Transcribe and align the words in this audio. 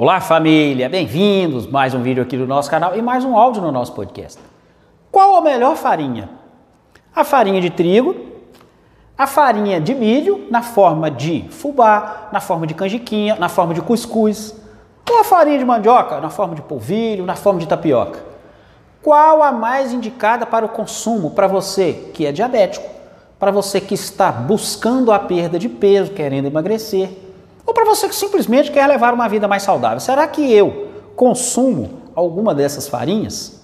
Olá 0.00 0.20
família, 0.20 0.88
bem-vindos 0.88 1.66
mais 1.66 1.92
um 1.92 2.00
vídeo 2.00 2.22
aqui 2.22 2.36
do 2.36 2.46
nosso 2.46 2.70
canal 2.70 2.96
e 2.96 3.02
mais 3.02 3.24
um 3.24 3.36
áudio 3.36 3.60
no 3.60 3.72
nosso 3.72 3.92
podcast. 3.94 4.38
Qual 5.10 5.34
a 5.34 5.40
melhor 5.40 5.74
farinha? 5.74 6.30
A 7.12 7.24
farinha 7.24 7.60
de 7.60 7.68
trigo, 7.68 8.14
a 9.18 9.26
farinha 9.26 9.80
de 9.80 9.96
milho 9.96 10.46
na 10.52 10.62
forma 10.62 11.10
de 11.10 11.46
fubá, 11.50 12.28
na 12.32 12.38
forma 12.38 12.64
de 12.64 12.74
canjiquinha, 12.74 13.34
na 13.40 13.48
forma 13.48 13.74
de 13.74 13.82
cuscuz, 13.82 14.54
ou 15.10 15.18
a 15.18 15.24
farinha 15.24 15.58
de 15.58 15.64
mandioca 15.64 16.20
na 16.20 16.30
forma 16.30 16.54
de 16.54 16.62
polvilho, 16.62 17.26
na 17.26 17.34
forma 17.34 17.58
de 17.58 17.66
tapioca. 17.66 18.20
Qual 19.02 19.42
a 19.42 19.50
mais 19.50 19.92
indicada 19.92 20.46
para 20.46 20.64
o 20.64 20.68
consumo 20.68 21.32
para 21.32 21.48
você 21.48 22.08
que 22.14 22.24
é 22.24 22.30
diabético, 22.30 22.88
para 23.36 23.50
você 23.50 23.80
que 23.80 23.94
está 23.94 24.30
buscando 24.30 25.10
a 25.10 25.18
perda 25.18 25.58
de 25.58 25.68
peso, 25.68 26.12
querendo 26.12 26.46
emagrecer? 26.46 27.27
Ou 27.68 27.74
para 27.74 27.84
você 27.84 28.08
que 28.08 28.14
simplesmente 28.14 28.72
quer 28.72 28.86
levar 28.86 29.12
uma 29.12 29.28
vida 29.28 29.46
mais 29.46 29.62
saudável? 29.62 30.00
Será 30.00 30.26
que 30.26 30.50
eu 30.50 30.88
consumo 31.14 32.00
alguma 32.14 32.54
dessas 32.54 32.88
farinhas? 32.88 33.60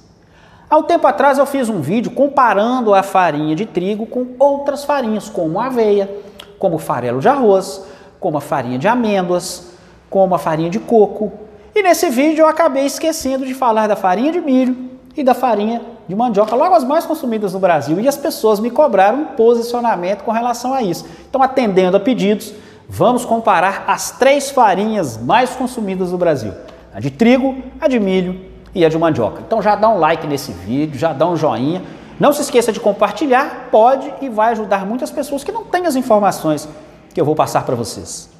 Há 0.68 0.76
um 0.76 0.82
tempo 0.82 1.06
atrás 1.06 1.38
eu 1.38 1.46
fiz 1.46 1.70
um 1.70 1.80
vídeo 1.80 2.10
comparando 2.10 2.92
a 2.92 3.02
farinha 3.02 3.56
de 3.56 3.64
trigo 3.64 4.04
com 4.04 4.26
outras 4.38 4.84
farinhas, 4.84 5.30
como 5.30 5.58
aveia, 5.58 6.14
como 6.58 6.76
farelo 6.76 7.18
de 7.18 7.28
arroz, 7.30 7.86
como 8.20 8.36
a 8.36 8.42
farinha 8.42 8.78
de 8.78 8.86
amêndoas, 8.86 9.68
como 10.10 10.34
a 10.34 10.38
farinha 10.38 10.68
de 10.68 10.80
coco. 10.80 11.32
E 11.74 11.82
nesse 11.82 12.10
vídeo 12.10 12.42
eu 12.42 12.46
acabei 12.46 12.84
esquecendo 12.84 13.46
de 13.46 13.54
falar 13.54 13.86
da 13.86 13.96
farinha 13.96 14.30
de 14.30 14.40
milho 14.42 14.76
e 15.16 15.24
da 15.24 15.32
farinha 15.32 15.80
de 16.06 16.14
mandioca, 16.14 16.54
logo 16.54 16.74
as 16.74 16.84
mais 16.84 17.06
consumidas 17.06 17.54
no 17.54 17.58
Brasil, 17.58 17.98
e 17.98 18.06
as 18.06 18.18
pessoas 18.18 18.60
me 18.60 18.70
cobraram 18.70 19.20
um 19.20 19.24
posicionamento 19.28 20.24
com 20.24 20.30
relação 20.30 20.74
a 20.74 20.82
isso. 20.82 21.06
Então, 21.26 21.42
atendendo 21.42 21.96
a 21.96 22.00
pedidos, 22.00 22.52
vamos 22.88 23.24
comparar 23.24 23.84
as 23.86 24.10
três 24.12 24.50
farinhas 24.50 25.16
mais 25.16 25.50
consumidas 25.50 26.12
no 26.12 26.18
Brasil: 26.18 26.52
a 26.94 27.00
de 27.00 27.10
trigo, 27.10 27.56
a 27.80 27.88
de 27.88 27.98
milho 27.98 28.40
e 28.74 28.84
a 28.84 28.88
de 28.88 28.98
mandioca. 28.98 29.42
Então 29.46 29.62
já 29.62 29.76
dá 29.76 29.88
um 29.88 29.98
like 29.98 30.26
nesse 30.26 30.52
vídeo, 30.52 30.98
já 30.98 31.12
dá 31.12 31.26
um 31.26 31.36
joinha. 31.36 31.82
Não 32.18 32.32
se 32.32 32.42
esqueça 32.42 32.72
de 32.72 32.78
compartilhar, 32.78 33.68
pode 33.70 34.12
e 34.20 34.28
vai 34.28 34.52
ajudar 34.52 34.86
muitas 34.86 35.10
pessoas 35.10 35.42
que 35.42 35.50
não 35.50 35.64
têm 35.64 35.86
as 35.86 35.96
informações 35.96 36.68
que 37.12 37.20
eu 37.20 37.24
vou 37.24 37.34
passar 37.34 37.64
para 37.64 37.74
vocês. 37.74 38.30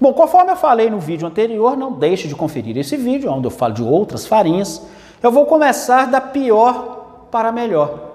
Bom, 0.00 0.12
conforme 0.12 0.52
eu 0.52 0.56
falei 0.56 0.90
no 0.90 0.98
vídeo 0.98 1.26
anterior, 1.26 1.76
não 1.76 1.92
deixe 1.92 2.28
de 2.28 2.34
conferir 2.34 2.76
esse 2.76 2.96
vídeo, 2.96 3.32
onde 3.32 3.46
eu 3.46 3.50
falo 3.50 3.74
de 3.74 3.82
outras 3.82 4.26
farinhas. 4.26 4.82
Eu 5.22 5.30
vou 5.30 5.46
começar 5.46 6.06
da 6.06 6.20
pior 6.20 7.26
para 7.30 7.48
a 7.48 7.52
melhor. 7.52 8.07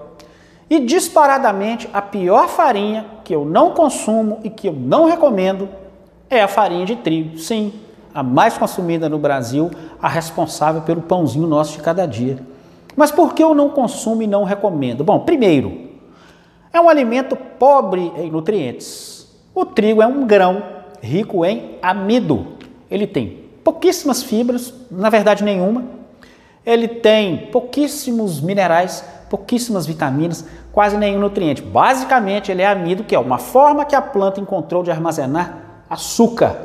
E 0.74 0.80
disparadamente, 0.80 1.88
a 1.92 2.02
pior 2.02 2.48
farinha 2.48 3.06
que 3.22 3.32
eu 3.32 3.44
não 3.44 3.70
consumo 3.70 4.40
e 4.42 4.50
que 4.50 4.68
eu 4.68 4.72
não 4.72 5.04
recomendo 5.04 5.68
é 6.28 6.42
a 6.42 6.48
farinha 6.48 6.84
de 6.84 6.96
trigo. 6.96 7.38
Sim, 7.38 7.72
a 8.12 8.24
mais 8.24 8.58
consumida 8.58 9.08
no 9.08 9.16
Brasil, 9.16 9.70
a 10.02 10.08
responsável 10.08 10.82
pelo 10.82 11.00
pãozinho 11.00 11.46
nosso 11.46 11.74
de 11.74 11.78
cada 11.78 12.06
dia. 12.06 12.40
Mas 12.96 13.12
por 13.12 13.34
que 13.34 13.44
eu 13.44 13.54
não 13.54 13.68
consumo 13.68 14.20
e 14.20 14.26
não 14.26 14.42
recomendo? 14.42 15.04
Bom, 15.04 15.20
primeiro, 15.20 15.90
é 16.72 16.80
um 16.80 16.88
alimento 16.88 17.36
pobre 17.36 18.12
em 18.16 18.28
nutrientes. 18.28 19.28
O 19.54 19.64
trigo 19.64 20.02
é 20.02 20.06
um 20.08 20.26
grão 20.26 20.60
rico 21.00 21.44
em 21.44 21.78
amido. 21.80 22.48
Ele 22.90 23.06
tem 23.06 23.44
pouquíssimas 23.62 24.24
fibras, 24.24 24.74
na 24.90 25.08
verdade 25.08 25.44
nenhuma. 25.44 25.84
Ele 26.66 26.88
tem 26.88 27.46
pouquíssimos 27.52 28.40
minerais, 28.40 29.04
pouquíssimas 29.30 29.86
vitaminas, 29.86 30.44
quase 30.74 30.96
nenhum 30.96 31.20
nutriente. 31.20 31.62
Basicamente, 31.62 32.50
ele 32.50 32.60
é 32.60 32.66
amido, 32.66 33.04
que 33.04 33.14
é 33.14 33.18
uma 33.18 33.38
forma 33.38 33.84
que 33.84 33.94
a 33.94 34.02
planta 34.02 34.40
encontrou 34.40 34.82
de 34.82 34.90
armazenar 34.90 35.84
açúcar. 35.88 36.56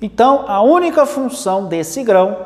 Então, 0.00 0.46
a 0.48 0.62
única 0.62 1.04
função 1.04 1.66
desse 1.66 2.02
grão 2.02 2.38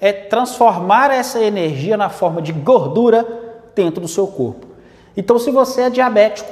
é 0.00 0.12
transformar 0.12 1.10
essa 1.10 1.40
energia 1.40 1.96
na 1.96 2.08
forma 2.08 2.40
de 2.40 2.52
gordura 2.52 3.26
dentro 3.74 4.00
do 4.00 4.06
seu 4.06 4.28
corpo. 4.28 4.64
Então, 5.16 5.40
se 5.40 5.50
você 5.50 5.82
é 5.82 5.90
diabético, 5.90 6.48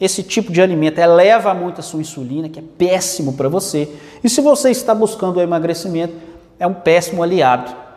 esse 0.00 0.22
tipo 0.22 0.50
de 0.50 0.62
alimento 0.62 0.98
eleva 0.98 1.52
muito 1.52 1.80
a 1.80 1.82
sua 1.82 2.00
insulina, 2.00 2.48
que 2.48 2.60
é 2.60 2.64
péssimo 2.78 3.34
para 3.34 3.48
você. 3.48 3.88
E 4.24 4.30
se 4.30 4.40
você 4.40 4.70
está 4.70 4.94
buscando 4.94 5.36
o 5.36 5.42
emagrecimento, 5.42 6.14
é 6.58 6.66
um 6.66 6.72
péssimo 6.72 7.22
aliado. 7.22 7.87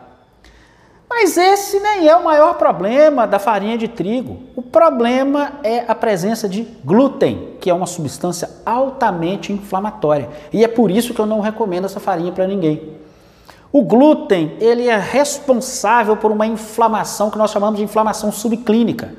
Mas 1.22 1.36
esse 1.36 1.78
nem 1.78 2.08
é 2.08 2.16
o 2.16 2.24
maior 2.24 2.54
problema 2.54 3.28
da 3.28 3.38
farinha 3.38 3.78
de 3.78 3.86
trigo. 3.86 4.40
O 4.56 4.60
problema 4.60 5.52
é 5.62 5.84
a 5.86 5.94
presença 5.94 6.48
de 6.48 6.66
glúten, 6.84 7.50
que 7.60 7.70
é 7.70 7.74
uma 7.74 7.86
substância 7.86 8.50
altamente 8.66 9.52
inflamatória. 9.52 10.28
E 10.52 10.64
é 10.64 10.68
por 10.68 10.90
isso 10.90 11.14
que 11.14 11.20
eu 11.20 11.26
não 11.26 11.38
recomendo 11.38 11.84
essa 11.84 12.00
farinha 12.00 12.32
para 12.32 12.44
ninguém. 12.44 12.96
O 13.72 13.82
glúten, 13.82 14.56
ele 14.58 14.88
é 14.88 14.98
responsável 14.98 16.16
por 16.16 16.32
uma 16.32 16.44
inflamação 16.44 17.30
que 17.30 17.38
nós 17.38 17.52
chamamos 17.52 17.78
de 17.78 17.84
inflamação 17.84 18.32
subclínica. 18.32 19.14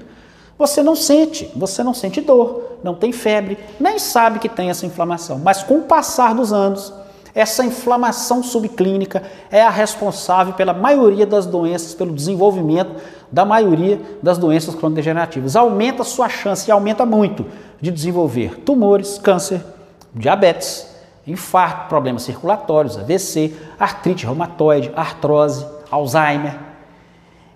Você 0.57 0.83
não 0.83 0.97
sente, 0.97 1.49
você 1.55 1.83
não 1.83 1.93
sente 1.93 2.19
dor, 2.19 2.79
não 2.83 2.95
tem 2.95 3.13
febre, 3.13 3.57
nem 3.79 3.97
sabe 3.97 4.39
que 4.39 4.49
tem 4.49 4.69
essa 4.69 4.85
inflamação. 4.85 5.39
Mas 5.39 5.63
com 5.63 5.75
o 5.75 5.83
passar 5.83 6.35
dos 6.35 6.51
anos, 6.51 6.93
essa 7.35 7.65
inflamação 7.65 8.43
subclínica 8.43 9.23
é 9.49 9.61
a 9.61 9.69
responsável 9.69 10.53
pela 10.53 10.73
maioria 10.73 11.25
das 11.25 11.47
doenças, 11.47 11.95
pelo 11.95 12.13
desenvolvimento 12.13 13.01
da 13.31 13.43
maioria 13.43 13.99
das 14.21 14.37
doenças 14.37 14.75
cronodegenerativas. 14.75 15.55
Aumenta 15.55 16.03
a 16.03 16.05
sua 16.05 16.29
chance 16.29 16.69
e 16.69 16.71
aumenta 16.71 17.05
muito 17.05 17.45
de 17.81 17.89
desenvolver 17.89 18.59
tumores, 18.59 19.17
câncer, 19.17 19.65
diabetes, 20.13 20.87
infarto, 21.25 21.89
problemas 21.89 22.21
circulatórios, 22.21 22.97
AVC, 22.97 23.55
artrite 23.79 24.25
reumatoide, 24.25 24.91
artrose, 24.95 25.65
Alzheimer. 25.89 26.59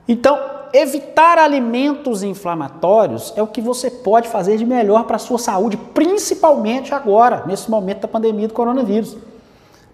Então, 0.07 0.39
evitar 0.73 1.37
alimentos 1.37 2.23
inflamatórios 2.23 3.31
é 3.35 3.43
o 3.43 3.47
que 3.47 3.61
você 3.61 3.91
pode 3.91 4.27
fazer 4.27 4.57
de 4.57 4.65
melhor 4.65 5.03
para 5.03 5.17
a 5.17 5.19
sua 5.19 5.37
saúde, 5.37 5.77
principalmente 5.77 6.95
agora, 6.95 7.43
nesse 7.45 7.69
momento 7.69 8.01
da 8.01 8.07
pandemia 8.07 8.47
do 8.47 8.53
coronavírus 8.55 9.17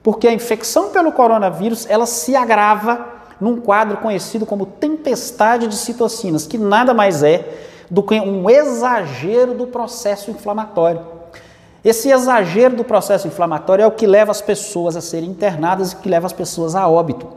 porque 0.04 0.28
a 0.28 0.34
infecção 0.34 0.90
pelo 0.90 1.14
coronavírus 1.14 1.88
ela 1.90 2.06
se 2.06 2.36
agrava 2.36 3.08
num 3.40 3.60
quadro 3.60 3.98
conhecido 3.98 4.46
como 4.46 4.66
tempestade 4.66 5.68
de 5.68 5.76
citocinas, 5.76 6.46
que 6.46 6.58
nada 6.58 6.94
mais 6.94 7.24
é 7.24 7.48
do 7.90 8.04
que 8.04 8.20
um 8.20 8.50
exagero 8.50 9.54
do 9.54 9.68
processo 9.68 10.30
inflamatório. 10.30 11.02
Esse 11.84 12.10
exagero 12.10 12.76
do 12.76 12.84
processo 12.84 13.28
inflamatório 13.28 13.84
é 13.84 13.88
o 13.88 13.92
que 13.92 14.06
leva 14.06 14.32
as 14.32 14.42
pessoas 14.42 14.96
a 14.96 15.02
serem 15.02 15.30
internadas 15.30 15.92
e 15.92 15.96
que 15.98 16.08
leva 16.08 16.26
as 16.26 16.34
pessoas 16.34 16.76
a 16.76 16.88
óbito. 16.88 17.28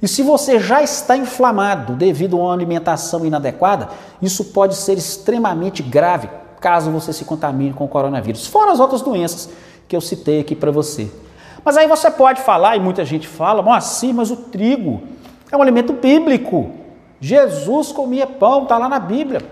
E 0.00 0.08
se 0.08 0.22
você 0.22 0.58
já 0.60 0.82
está 0.82 1.16
inflamado 1.16 1.94
devido 1.94 2.36
a 2.36 2.40
uma 2.40 2.52
alimentação 2.52 3.24
inadequada, 3.24 3.88
isso 4.20 4.44
pode 4.46 4.74
ser 4.74 4.96
extremamente 4.96 5.82
grave 5.82 6.28
caso 6.60 6.90
você 6.90 7.12
se 7.12 7.24
contamine 7.24 7.72
com 7.74 7.84
o 7.84 7.88
coronavírus, 7.88 8.46
fora 8.46 8.72
as 8.72 8.80
outras 8.80 9.02
doenças 9.02 9.48
que 9.86 9.94
eu 9.94 10.00
citei 10.00 10.40
aqui 10.40 10.54
para 10.54 10.70
você. 10.70 11.10
Mas 11.66 11.76
aí 11.76 11.88
você 11.88 12.08
pode 12.08 12.42
falar, 12.42 12.76
e 12.76 12.80
muita 12.80 13.04
gente 13.04 13.26
fala, 13.26 13.76
assim, 13.76 14.12
mas 14.12 14.30
o 14.30 14.36
trigo 14.36 15.02
é 15.50 15.56
um 15.56 15.60
alimento 15.60 15.92
bíblico. 15.92 16.70
Jesus 17.20 17.90
comia 17.90 18.24
pão, 18.24 18.62
está 18.62 18.78
lá 18.78 18.88
na 18.88 19.00
Bíblia. 19.00 19.42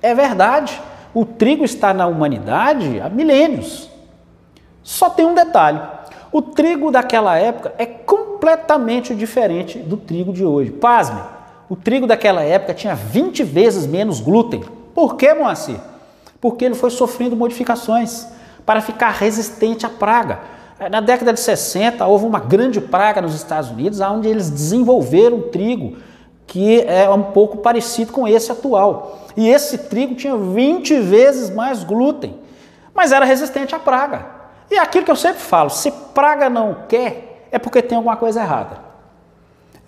É 0.00 0.14
verdade. 0.14 0.80
O 1.12 1.24
trigo 1.24 1.64
está 1.64 1.92
na 1.92 2.06
humanidade 2.06 3.00
há 3.00 3.08
milênios. 3.08 3.90
Só 4.84 5.10
tem 5.10 5.26
um 5.26 5.34
detalhe: 5.34 5.80
o 6.30 6.40
trigo 6.40 6.92
daquela 6.92 7.36
época 7.36 7.74
é 7.76 7.86
completamente 7.86 9.12
diferente 9.12 9.80
do 9.80 9.96
trigo 9.96 10.32
de 10.32 10.44
hoje. 10.44 10.70
Pasme, 10.70 11.20
o 11.68 11.74
trigo 11.74 12.06
daquela 12.06 12.44
época 12.44 12.72
tinha 12.72 12.94
20 12.94 13.42
vezes 13.42 13.84
menos 13.84 14.20
glúten. 14.20 14.62
Por 14.94 15.16
que, 15.16 15.34
Moacir? 15.34 15.80
Porque 16.40 16.64
ele 16.64 16.76
foi 16.76 16.90
sofrendo 16.90 17.34
modificações 17.34 18.28
para 18.64 18.80
ficar 18.80 19.10
resistente 19.10 19.84
à 19.84 19.88
praga. 19.88 20.53
É, 20.78 20.88
na 20.88 21.00
década 21.00 21.32
de 21.32 21.40
60, 21.40 22.04
houve 22.06 22.26
uma 22.26 22.40
grande 22.40 22.80
praga 22.80 23.20
nos 23.20 23.34
Estados 23.34 23.70
Unidos, 23.70 24.00
onde 24.00 24.28
eles 24.28 24.50
desenvolveram 24.50 25.42
trigo 25.42 25.96
que 26.46 26.82
é 26.82 27.08
um 27.08 27.22
pouco 27.22 27.58
parecido 27.58 28.12
com 28.12 28.28
esse 28.28 28.52
atual. 28.52 29.18
E 29.36 29.48
esse 29.48 29.78
trigo 29.78 30.14
tinha 30.14 30.36
20 30.36 31.00
vezes 31.00 31.50
mais 31.50 31.82
glúten, 31.82 32.38
mas 32.94 33.12
era 33.12 33.24
resistente 33.24 33.74
à 33.74 33.78
praga. 33.78 34.26
E 34.70 34.76
é 34.76 34.80
aquilo 34.80 35.04
que 35.04 35.10
eu 35.10 35.16
sempre 35.16 35.40
falo: 35.40 35.70
se 35.70 35.90
praga 35.90 36.50
não 36.50 36.76
quer, 36.88 37.48
é 37.50 37.58
porque 37.58 37.82
tem 37.82 37.96
alguma 37.96 38.16
coisa 38.16 38.40
errada. 38.40 38.78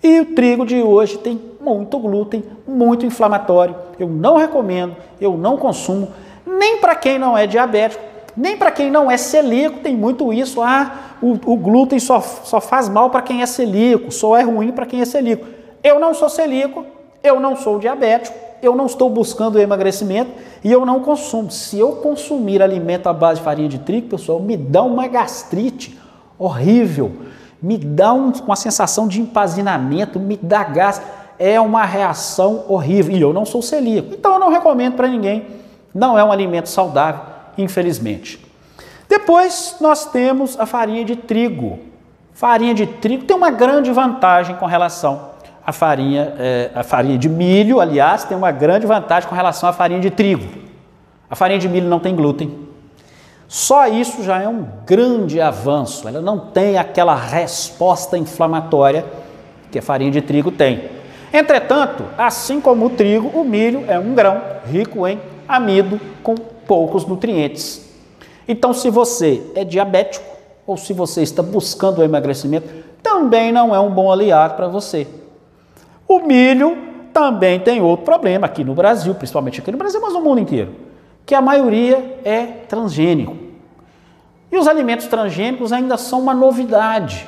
E 0.03 0.21
o 0.21 0.35
trigo 0.35 0.65
de 0.65 0.81
hoje 0.81 1.17
tem 1.17 1.41
muito 1.59 1.97
glúten, 1.99 2.43
muito 2.67 3.05
inflamatório. 3.05 3.75
Eu 3.99 4.07
não 4.07 4.37
recomendo, 4.37 4.95
eu 5.19 5.37
não 5.37 5.57
consumo, 5.57 6.11
nem 6.45 6.77
para 6.77 6.95
quem 6.95 7.17
não 7.17 7.37
é 7.37 7.47
diabético, 7.47 8.03
nem 8.37 8.55
para 8.55 8.69
quem 8.69 8.91
não 8.91 9.09
é 9.09 9.17
celíaco 9.17 9.79
tem 9.79 9.95
muito 9.95 10.31
isso. 10.31 10.61
Ah, 10.61 11.15
o, 11.21 11.31
o 11.31 11.57
glúten 11.57 11.99
só, 11.99 12.21
só 12.21 12.61
faz 12.61 12.87
mal 12.87 13.09
para 13.09 13.23
quem 13.23 13.41
é 13.41 13.45
celíaco, 13.47 14.11
só 14.11 14.37
é 14.37 14.43
ruim 14.43 14.71
para 14.71 14.85
quem 14.85 15.01
é 15.01 15.05
celíaco. 15.05 15.47
Eu 15.83 15.99
não 15.99 16.13
sou 16.13 16.29
celíaco, 16.29 16.85
eu 17.23 17.39
não 17.39 17.55
sou 17.55 17.79
diabético, 17.79 18.37
eu 18.61 18.75
não 18.75 18.85
estou 18.85 19.09
buscando 19.09 19.59
emagrecimento 19.59 20.31
e 20.63 20.71
eu 20.71 20.85
não 20.85 20.99
consumo. 20.99 21.49
Se 21.49 21.79
eu 21.79 21.93
consumir 21.93 22.61
alimento 22.61 23.07
à 23.07 23.13
base 23.13 23.39
de 23.39 23.45
farinha 23.45 23.69
de 23.69 23.79
trigo, 23.79 24.09
pessoal, 24.09 24.39
me 24.39 24.55
dá 24.55 24.83
uma 24.83 25.07
gastrite 25.07 25.97
horrível. 26.37 27.11
me 27.59 27.75
dá 27.75 28.13
um, 28.13 28.31
uma 28.45 28.55
sensação 28.55 29.07
de 29.07 29.19
empazinamento, 29.19 30.19
me 30.19 30.37
dá 30.39 30.63
gás. 30.63 31.01
É 31.39 31.59
uma 31.59 31.85
reação 31.85 32.65
horrível. 32.67 33.15
E 33.15 33.21
eu 33.21 33.33
não 33.33 33.45
sou 33.45 33.63
celíaco, 33.63 34.13
então 34.13 34.33
eu 34.33 34.39
não 34.39 34.49
recomendo 34.49 34.95
para 34.95 35.07
ninguém. 35.07 35.45
Não 35.93 36.17
é 36.17 36.23
um 36.23 36.31
alimento 36.31 36.69
saudável, 36.69 37.21
infelizmente. 37.57 38.39
Depois 39.09 39.77
nós 39.79 40.05
temos 40.05 40.59
a 40.59 40.65
farinha 40.65 41.03
de 41.03 41.15
trigo. 41.15 41.79
Farinha 42.33 42.73
de 42.73 42.85
trigo 42.85 43.25
tem 43.25 43.35
uma 43.35 43.49
grande 43.49 43.91
vantagem 43.91 44.55
com 44.55 44.65
relação 44.65 45.31
à 45.65 45.71
farinha, 45.71 46.33
é, 46.37 46.71
a 46.75 46.83
farinha 46.83 47.17
de 47.17 47.27
milho, 47.27 47.79
aliás, 47.79 48.23
tem 48.23 48.37
uma 48.37 48.51
grande 48.51 48.85
vantagem 48.85 49.27
com 49.27 49.35
relação 49.35 49.67
à 49.67 49.73
farinha 49.73 49.99
de 49.99 50.09
trigo. 50.09 50.45
A 51.29 51.35
farinha 51.35 51.59
de 51.59 51.67
milho 51.67 51.89
não 51.89 51.99
tem 51.99 52.15
glúten. 52.15 52.67
Só 53.47 53.87
isso 53.87 54.23
já 54.23 54.41
é 54.41 54.47
um 54.47 54.65
grande 54.85 55.39
avanço. 55.39 56.07
Ela 56.07 56.21
não 56.21 56.37
tem 56.37 56.77
aquela 56.77 57.15
resposta 57.15 58.17
inflamatória 58.17 59.05
que 59.71 59.79
a 59.79 59.81
farinha 59.81 60.11
de 60.11 60.21
trigo 60.21 60.51
tem. 60.51 60.89
Entretanto, 61.33 62.05
assim 62.17 62.59
como 62.59 62.85
o 62.85 62.89
trigo, 62.89 63.27
o 63.29 63.43
milho 63.43 63.85
é 63.87 63.97
um 63.97 64.13
grão 64.13 64.41
rico 64.69 65.07
em 65.07 65.19
amido 65.47 65.99
com 66.23 66.35
poucos 66.67 67.05
nutrientes. 67.05 67.87
Então, 68.47 68.73
se 68.73 68.89
você 68.89 69.41
é 69.55 69.63
diabético 69.63 70.25
ou 70.65 70.77
se 70.77 70.93
você 70.93 71.21
está 71.21 71.41
buscando 71.41 71.99
o 71.99 72.03
emagrecimento, 72.03 72.67
também 73.01 73.51
não 73.51 73.73
é 73.73 73.79
um 73.79 73.89
bom 73.89 74.11
aliado 74.11 74.55
para 74.55 74.67
você. 74.67 75.07
O 76.07 76.19
milho 76.19 76.77
também 77.13 77.59
tem 77.59 77.81
outro 77.81 78.05
problema 78.05 78.45
aqui 78.45 78.63
no 78.63 78.73
Brasil, 78.73 79.15
principalmente 79.15 79.59
aqui 79.59 79.71
no 79.71 79.77
Brasil, 79.77 79.99
mas 80.01 80.13
no 80.13 80.21
mundo 80.21 80.39
inteiro, 80.39 80.75
que 81.25 81.33
a 81.33 81.41
maioria 81.41 82.19
é 82.23 82.43
transgênico. 82.67 83.35
E 84.51 84.57
os 84.57 84.67
alimentos 84.67 85.07
transgênicos 85.07 85.73
ainda 85.73 85.97
são 85.97 86.21
uma 86.21 86.33
novidade. 86.33 87.27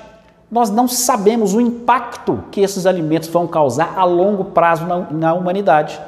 Nós 0.49 0.69
não 0.69 0.87
sabemos 0.87 1.53
o 1.53 1.61
impacto 1.61 2.43
que 2.51 2.61
esses 2.61 2.85
alimentos 2.85 3.29
vão 3.29 3.45
causar 3.45 3.93
a 3.97 4.03
longo 4.03 4.45
prazo 4.45 4.85
na, 4.85 4.99
na 5.11 5.33
humanidade. 5.33 5.99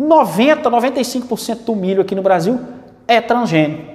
E 0.00 0.02
90, 0.02 0.70
95% 0.70 1.64
do 1.66 1.76
milho 1.76 2.00
aqui 2.00 2.14
no 2.14 2.22
Brasil 2.22 2.58
é 3.06 3.20
transgênico. 3.20 3.92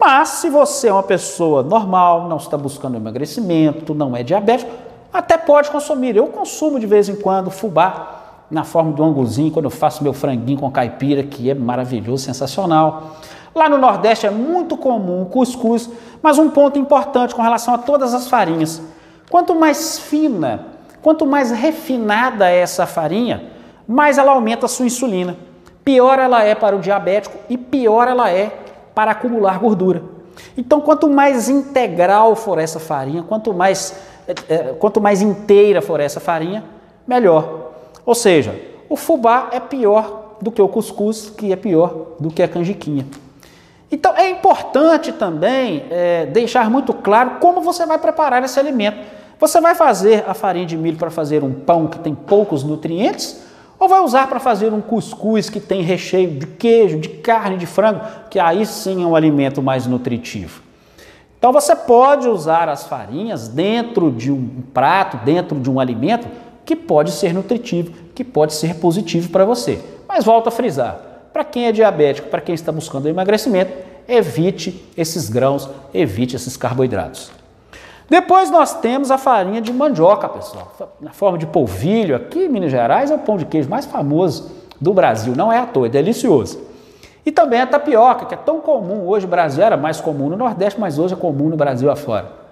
Mas 0.00 0.30
se 0.30 0.48
você 0.48 0.88
é 0.88 0.92
uma 0.94 1.02
pessoa 1.02 1.62
normal, 1.62 2.26
não 2.26 2.38
está 2.38 2.56
buscando 2.56 2.96
emagrecimento, 2.96 3.94
não 3.94 4.16
é 4.16 4.22
diabético, 4.22 4.70
até 5.12 5.36
pode 5.36 5.70
consumir. 5.70 6.16
Eu 6.16 6.28
consumo 6.28 6.80
de 6.80 6.86
vez 6.86 7.10
em 7.10 7.16
quando 7.16 7.50
fubá 7.50 8.44
na 8.50 8.64
forma 8.64 8.92
do 8.92 9.04
anguzinho, 9.04 9.50
quando 9.50 9.66
eu 9.66 9.70
faço 9.70 10.02
meu 10.02 10.14
franguinho 10.14 10.58
com 10.58 10.70
caipira, 10.70 11.22
que 11.22 11.50
é 11.50 11.54
maravilhoso, 11.54 12.24
sensacional. 12.24 13.16
Lá 13.54 13.68
no 13.68 13.76
Nordeste 13.76 14.26
é 14.26 14.30
muito 14.30 14.74
comum 14.74 15.26
cuscuz, 15.26 15.90
mas 16.22 16.38
um 16.38 16.48
ponto 16.48 16.78
importante 16.78 17.34
com 17.34 17.42
relação 17.42 17.74
a 17.74 17.78
todas 17.78 18.14
as 18.14 18.26
farinhas. 18.26 18.80
Quanto 19.28 19.54
mais 19.54 19.98
fina, 19.98 20.66
quanto 21.02 21.26
mais 21.26 21.50
refinada 21.50 22.50
é 22.50 22.56
essa 22.56 22.86
farinha, 22.86 23.52
mais 23.86 24.18
ela 24.18 24.32
aumenta 24.32 24.66
a 24.66 24.68
sua 24.68 24.86
insulina. 24.86 25.36
Pior 25.84 26.18
ela 26.18 26.42
é 26.42 26.54
para 26.54 26.74
o 26.74 26.80
diabético 26.80 27.36
e 27.48 27.58
pior 27.58 28.08
ela 28.08 28.30
é 28.30 28.50
para 28.94 29.10
acumular 29.10 29.58
gordura. 29.58 30.02
Então, 30.56 30.80
quanto 30.80 31.08
mais 31.08 31.48
integral 31.48 32.34
for 32.34 32.58
essa 32.58 32.80
farinha, 32.80 33.22
quanto 33.22 33.52
mais, 33.52 33.94
é, 34.48 34.74
quanto 34.78 35.00
mais 35.00 35.20
inteira 35.20 35.82
for 35.82 36.00
essa 36.00 36.20
farinha, 36.20 36.64
melhor. 37.06 37.72
Ou 38.06 38.14
seja, 38.14 38.58
o 38.88 38.96
fubá 38.96 39.48
é 39.52 39.60
pior 39.60 40.36
do 40.40 40.50
que 40.50 40.62
o 40.62 40.68
cuscuz, 40.68 41.30
que 41.30 41.52
é 41.52 41.56
pior 41.56 42.14
do 42.18 42.30
que 42.30 42.42
a 42.42 42.48
canjiquinha. 42.48 43.06
Então, 43.90 44.16
é 44.16 44.28
importante 44.30 45.12
também 45.12 45.84
é, 45.90 46.26
deixar 46.26 46.70
muito 46.70 46.92
claro 46.92 47.32
como 47.40 47.60
você 47.60 47.86
vai 47.86 47.98
preparar 47.98 48.42
esse 48.42 48.58
alimento. 48.58 48.98
Você 49.38 49.60
vai 49.60 49.74
fazer 49.74 50.24
a 50.26 50.34
farinha 50.34 50.66
de 50.66 50.76
milho 50.76 50.96
para 50.96 51.10
fazer 51.10 51.44
um 51.44 51.52
pão 51.52 51.86
que 51.86 51.98
tem 51.98 52.14
poucos 52.14 52.64
nutrientes 52.64 53.42
ou 53.84 53.88
vai 53.88 54.00
usar 54.00 54.28
para 54.28 54.40
fazer 54.40 54.72
um 54.72 54.80
cuscuz 54.80 55.50
que 55.50 55.60
tem 55.60 55.82
recheio 55.82 56.30
de 56.38 56.46
queijo, 56.46 56.98
de 56.98 57.10
carne, 57.10 57.58
de 57.58 57.66
frango, 57.66 58.00
que 58.30 58.38
aí 58.38 58.64
sim 58.64 59.02
é 59.02 59.06
um 59.06 59.14
alimento 59.14 59.62
mais 59.62 59.86
nutritivo. 59.86 60.62
Então 61.38 61.52
você 61.52 61.76
pode 61.76 62.26
usar 62.26 62.66
as 62.70 62.86
farinhas 62.86 63.46
dentro 63.46 64.10
de 64.10 64.32
um 64.32 64.62
prato, 64.72 65.18
dentro 65.18 65.60
de 65.60 65.70
um 65.70 65.78
alimento 65.78 66.26
que 66.64 66.74
pode 66.74 67.10
ser 67.10 67.34
nutritivo, 67.34 67.92
que 68.14 68.24
pode 68.24 68.54
ser 68.54 68.76
positivo 68.76 69.28
para 69.28 69.44
você. 69.44 69.78
Mas 70.08 70.24
volto 70.24 70.46
a 70.48 70.50
frisar, 70.50 70.98
para 71.30 71.44
quem 71.44 71.66
é 71.66 71.72
diabético, 71.72 72.28
para 72.28 72.40
quem 72.40 72.54
está 72.54 72.72
buscando 72.72 73.06
emagrecimento, 73.06 73.74
evite 74.08 74.82
esses 74.96 75.28
grãos, 75.28 75.68
evite 75.92 76.36
esses 76.36 76.56
carboidratos. 76.56 77.30
Depois 78.08 78.50
nós 78.50 78.80
temos 78.80 79.10
a 79.10 79.16
farinha 79.16 79.60
de 79.60 79.72
mandioca, 79.72 80.28
pessoal, 80.28 80.72
na 81.00 81.12
forma 81.12 81.38
de 81.38 81.46
polvilho. 81.46 82.14
Aqui 82.14 82.44
em 82.44 82.48
Minas 82.48 82.70
Gerais 82.70 83.10
é 83.10 83.14
o 83.14 83.18
pão 83.18 83.36
de 83.36 83.46
queijo 83.46 83.68
mais 83.68 83.86
famoso 83.86 84.50
do 84.80 84.92
Brasil, 84.92 85.34
não 85.34 85.52
é 85.52 85.58
à 85.58 85.66
toa, 85.66 85.86
é 85.86 85.88
delicioso. 85.88 86.60
E 87.24 87.32
também 87.32 87.60
a 87.60 87.66
tapioca, 87.66 88.26
que 88.26 88.34
é 88.34 88.36
tão 88.36 88.60
comum 88.60 89.08
hoje 89.08 89.24
no 89.24 89.30
Brasil, 89.30 89.64
era 89.64 89.76
mais 89.76 90.00
comum 90.00 90.28
no 90.28 90.36
Nordeste, 90.36 90.78
mas 90.78 90.98
hoje 90.98 91.14
é 91.14 91.16
comum 91.16 91.48
no 91.48 91.56
Brasil 91.56 91.90
afora. 91.90 92.44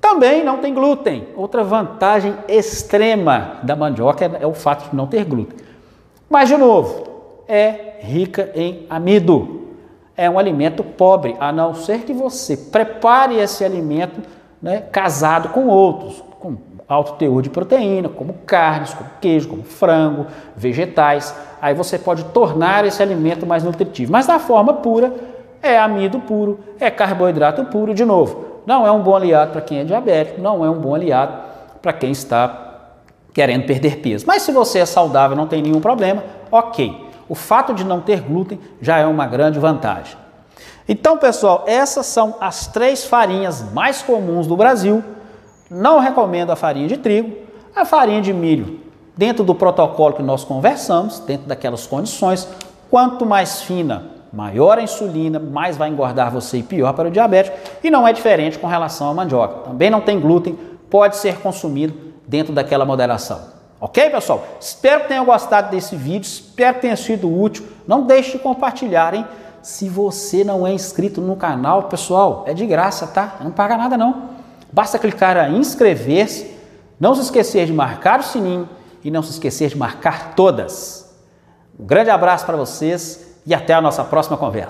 Também 0.00 0.42
não 0.42 0.58
tem 0.58 0.72
glúten. 0.72 1.28
Outra 1.36 1.62
vantagem 1.62 2.34
extrema 2.48 3.58
da 3.62 3.76
mandioca 3.76 4.24
é, 4.24 4.42
é 4.42 4.46
o 4.46 4.54
fato 4.54 4.88
de 4.88 4.96
não 4.96 5.06
ter 5.06 5.24
glúten. 5.24 5.58
Mas, 6.30 6.48
de 6.48 6.56
novo, 6.56 7.04
é 7.46 7.98
rica 8.00 8.50
em 8.54 8.86
amido. 8.88 9.66
É 10.16 10.30
um 10.30 10.38
alimento 10.38 10.82
pobre, 10.82 11.36
a 11.38 11.52
não 11.52 11.74
ser 11.74 12.00
que 12.00 12.12
você 12.14 12.56
prepare 12.56 13.36
esse 13.36 13.64
alimento 13.64 14.20
né, 14.62 14.82
casado 14.92 15.50
com 15.50 15.66
outros, 15.66 16.22
com 16.38 16.56
alto 16.88 17.12
teor 17.12 17.40
de 17.40 17.48
proteína, 17.48 18.08
como 18.08 18.34
carnes, 18.46 18.92
como 18.92 19.08
queijo, 19.20 19.48
como 19.48 19.62
frango, 19.62 20.26
vegetais. 20.56 21.34
Aí 21.62 21.72
você 21.72 21.98
pode 21.98 22.24
tornar 22.26 22.84
esse 22.84 23.02
alimento 23.02 23.46
mais 23.46 23.62
nutritivo. 23.62 24.10
Mas 24.10 24.26
da 24.26 24.38
forma 24.38 24.74
pura, 24.74 25.12
é 25.62 25.78
amido 25.78 26.18
puro, 26.20 26.58
é 26.80 26.90
carboidrato 26.90 27.64
puro, 27.66 27.94
de 27.94 28.04
novo. 28.04 28.62
Não 28.66 28.86
é 28.86 28.90
um 28.90 29.02
bom 29.02 29.14
aliado 29.14 29.52
para 29.52 29.60
quem 29.60 29.78
é 29.78 29.84
diabético, 29.84 30.40
não 30.40 30.64
é 30.64 30.70
um 30.70 30.80
bom 30.80 30.94
aliado 30.94 31.32
para 31.80 31.92
quem 31.92 32.10
está 32.10 32.68
querendo 33.32 33.66
perder 33.66 33.98
peso. 33.98 34.26
Mas 34.26 34.42
se 34.42 34.52
você 34.52 34.80
é 34.80 34.86
saudável, 34.86 35.36
não 35.36 35.46
tem 35.46 35.62
nenhum 35.62 35.80
problema, 35.80 36.22
ok. 36.50 37.08
O 37.28 37.34
fato 37.34 37.72
de 37.72 37.84
não 37.84 38.00
ter 38.00 38.20
glúten 38.20 38.58
já 38.80 38.98
é 38.98 39.06
uma 39.06 39.26
grande 39.26 39.58
vantagem. 39.58 40.16
Então, 40.88 41.18
pessoal, 41.18 41.64
essas 41.66 42.06
são 42.06 42.36
as 42.40 42.66
três 42.66 43.04
farinhas 43.04 43.72
mais 43.72 44.02
comuns 44.02 44.46
do 44.46 44.56
Brasil. 44.56 45.02
Não 45.70 45.98
recomendo 45.98 46.50
a 46.50 46.56
farinha 46.56 46.88
de 46.88 46.96
trigo, 46.96 47.36
a 47.74 47.84
farinha 47.84 48.20
de 48.20 48.32
milho, 48.32 48.80
dentro 49.16 49.44
do 49.44 49.54
protocolo 49.54 50.14
que 50.14 50.22
nós 50.22 50.44
conversamos, 50.44 51.20
dentro 51.20 51.46
daquelas 51.46 51.86
condições, 51.86 52.48
quanto 52.90 53.24
mais 53.24 53.62
fina, 53.62 54.10
maior 54.32 54.78
a 54.78 54.82
insulina, 54.82 55.38
mais 55.38 55.76
vai 55.76 55.88
engordar 55.88 56.30
você 56.30 56.58
e 56.58 56.62
pior 56.62 56.92
para 56.92 57.08
o 57.08 57.10
diabético. 57.10 57.56
E 57.82 57.90
não 57.90 58.06
é 58.06 58.12
diferente 58.12 58.58
com 58.58 58.66
relação 58.66 59.10
à 59.10 59.14
mandioca. 59.14 59.68
Também 59.68 59.90
não 59.90 60.00
tem 60.00 60.18
glúten, 60.18 60.58
pode 60.88 61.16
ser 61.16 61.38
consumido 61.38 61.94
dentro 62.26 62.52
daquela 62.52 62.84
moderação. 62.84 63.60
Ok, 63.80 64.10
pessoal? 64.10 64.44
Espero 64.60 65.02
que 65.02 65.08
tenham 65.08 65.24
gostado 65.24 65.70
desse 65.70 65.96
vídeo, 65.96 66.26
espero 66.26 66.74
que 66.74 66.82
tenha 66.82 66.96
sido 66.96 67.32
útil. 67.32 67.66
Não 67.86 68.02
deixe 68.02 68.32
de 68.32 68.38
compartilhar, 68.38 69.14
hein? 69.14 69.24
Se 69.62 69.88
você 69.88 70.42
não 70.42 70.66
é 70.66 70.72
inscrito 70.72 71.20
no 71.20 71.36
canal, 71.36 71.84
pessoal, 71.84 72.44
é 72.46 72.54
de 72.54 72.66
graça, 72.66 73.06
tá? 73.06 73.36
Não 73.42 73.50
paga 73.50 73.76
nada 73.76 73.96
não. 73.96 74.30
Basta 74.72 74.98
clicar 74.98 75.50
em 75.50 75.58
inscrever-se, 75.58 76.54
não 76.98 77.14
se 77.14 77.22
esquecer 77.22 77.66
de 77.66 77.72
marcar 77.72 78.20
o 78.20 78.22
sininho 78.22 78.68
e 79.02 79.10
não 79.10 79.22
se 79.22 79.30
esquecer 79.30 79.68
de 79.68 79.76
marcar 79.76 80.34
todas. 80.34 81.14
Um 81.78 81.84
grande 81.84 82.10
abraço 82.10 82.46
para 82.46 82.56
vocês 82.56 83.38
e 83.46 83.54
até 83.54 83.74
a 83.74 83.80
nossa 83.80 84.04
próxima 84.04 84.36
conversa. 84.36 84.68